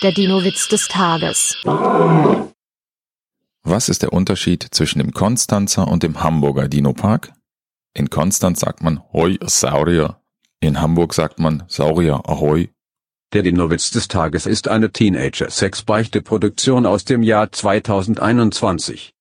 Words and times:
Der 0.00 0.12
Dino-Witz 0.12 0.68
des 0.68 0.86
Tages. 0.86 1.56
Was 3.64 3.88
ist 3.88 4.02
der 4.02 4.12
Unterschied 4.12 4.64
zwischen 4.70 5.00
dem 5.00 5.10
Konstanzer 5.12 5.88
und 5.88 6.04
dem 6.04 6.22
Hamburger 6.22 6.68
Dinopark? 6.68 7.32
In 7.94 8.08
Konstanz 8.08 8.60
sagt 8.60 8.80
man 8.80 9.02
Hoi 9.12 9.38
Saurier. 9.42 10.20
In 10.60 10.80
Hamburg 10.80 11.14
sagt 11.14 11.40
man 11.40 11.64
Saurier 11.66 12.22
Ahoi. 12.28 12.68
Der 13.32 13.42
Dino-Witz 13.42 13.90
des 13.90 14.06
Tages 14.06 14.46
ist 14.46 14.68
eine 14.68 14.92
Teenager-Sex-Beichte-Produktion 14.92 16.86
aus 16.86 17.04
dem 17.04 17.24
Jahr 17.24 17.50
2021. 17.50 19.14